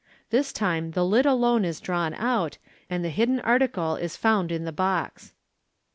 This 0.31 0.51
time 0.51 0.93
the 0.93 1.05
lid 1.05 1.27
alone 1.27 1.63
is 1.63 1.79
drawn 1.79 2.15
out, 2.15 2.57
and 2.89 3.03
tht> 3.05 3.11
hidden 3.11 3.39
article 3.41 3.97
is 3.97 4.17
found 4.17 4.51
in 4.51 4.63
the 4.65 4.71
box. 4.71 5.35